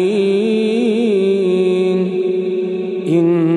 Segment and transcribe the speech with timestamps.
[3.08, 3.57] إنا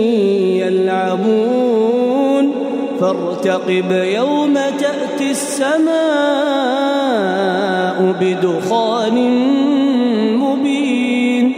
[3.01, 5.91] فارتقب يوم تأتي السماء
[8.21, 9.17] بدخان
[10.37, 11.53] مبين.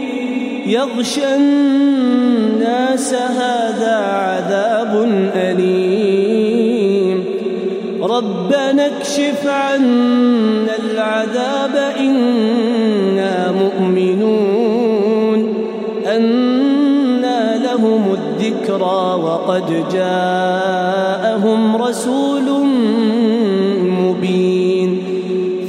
[0.66, 7.24] يغشى الناس هذا عذاب أليم.
[8.02, 12.63] ربنا اكشف عنا العذاب إنا
[18.64, 22.66] الذكرى وقد جاءهم رسول
[24.00, 24.98] مبين.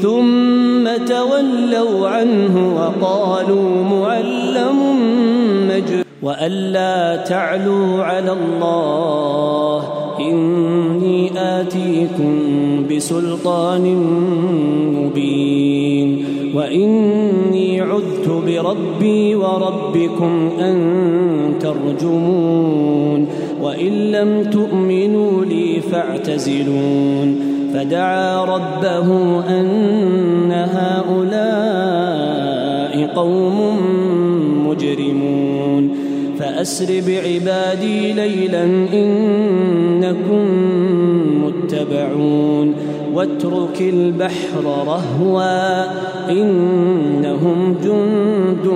[0.01, 4.79] ثم تولوا عنه وقالوا معلم
[5.67, 6.03] مجنون.
[6.23, 9.83] وألا تعلوا على الله
[10.19, 12.33] إني آتيكم
[12.91, 13.85] بسلطان
[14.95, 15.14] مبين.
[16.55, 20.75] وإني عذت بربي وربكم أن
[21.59, 23.27] ترجمون
[23.61, 27.39] وإن لم تؤمنوا لي فاعتزلون
[27.73, 31.95] فدعا ربه أن هؤلاء
[33.15, 33.77] قوم
[34.67, 35.95] مجرمون
[36.39, 40.45] فأسر بعبادي ليلا إنكم
[41.43, 42.73] متبعون
[43.15, 45.85] واترك البحر رهوا
[46.31, 48.67] إنهم جند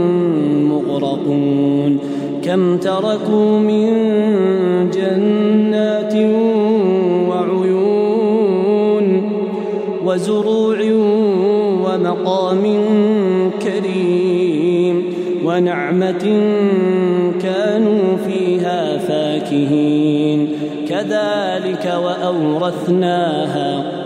[0.70, 2.00] مغرقون
[2.44, 3.90] كم تركوا من
[4.92, 6.16] جنات
[7.30, 9.06] وعيون
[10.06, 10.78] وزروع
[11.84, 12.64] ومقام
[13.62, 15.14] كريم
[15.46, 16.42] ونعمة
[17.42, 20.50] كانوا فيها فاكهين
[20.90, 23.99] كذلك وأورثناها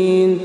[0.00, 0.38] المسرفين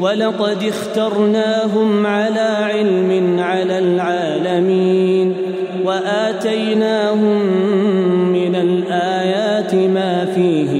[0.00, 5.34] ولقد اخترناهم على علم على العالمين.
[5.84, 7.42] وآتيناهم
[8.32, 10.79] من الآيات ما فيه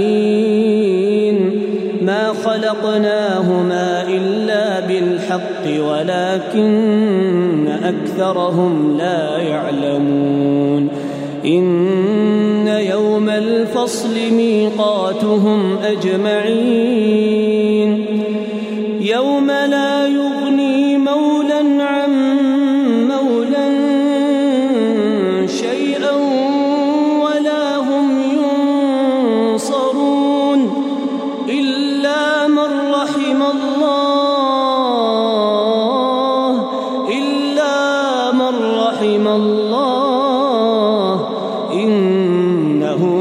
[2.71, 10.89] خلقناهما إلا بالحق ولكن أكثرهم لا يعلمون.
[11.45, 17.11] إن يوم الفصل ميقاتهم أجمعين.
[19.01, 19.80] يوم لا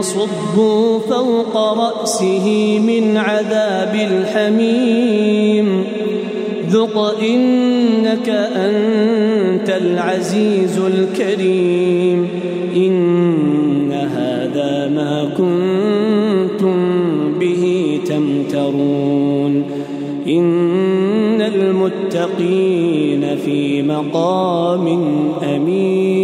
[0.00, 5.84] صبوا فوق رأسه من عذاب الحميم.
[6.70, 12.28] ذق إنك أنت العزيز الكريم.
[12.76, 16.78] إن هذا ما كنتم
[17.38, 19.64] به تمترون.
[20.28, 24.88] إن المتقين في مقام
[25.54, 26.23] أمين.